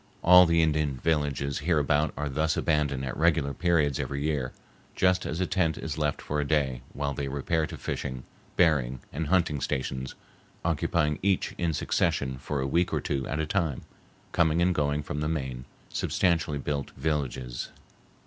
All 0.23 0.47
the 0.47 0.63
Indian 0.63 0.95
villages 0.97 1.59
hereabout 1.59 2.11
are 2.17 2.27
thus 2.27 2.57
abandoned 2.57 3.05
at 3.05 3.15
regular 3.15 3.53
periods 3.53 3.99
every 3.99 4.23
year, 4.23 4.51
just 4.95 5.27
as 5.27 5.39
a 5.39 5.45
tent 5.45 5.77
is 5.77 5.95
left 5.95 6.23
for 6.23 6.39
a 6.39 6.43
day, 6.47 6.81
while 6.93 7.13
they 7.13 7.27
repair 7.27 7.67
to 7.67 7.77
fishing, 7.77 8.23
berrying, 8.57 8.99
and 9.13 9.27
hunting 9.27 9.61
stations, 9.61 10.15
occupying 10.65 11.19
each 11.21 11.53
in 11.59 11.71
succession 11.71 12.39
for 12.39 12.61
a 12.61 12.67
week 12.67 12.91
or 12.91 12.99
two 12.99 13.27
at 13.27 13.39
a 13.39 13.45
time, 13.45 13.83
coming 14.31 14.59
and 14.59 14.73
going 14.73 15.03
from 15.03 15.19
the 15.19 15.29
main, 15.29 15.65
substantially 15.91 16.57
built 16.57 16.89
villages. 16.97 17.69